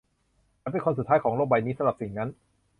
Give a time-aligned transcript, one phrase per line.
[0.61, 2.29] ฉันเป็นคนสุดท้ายของโลกใบนี้สำหรับสิ่งนั้น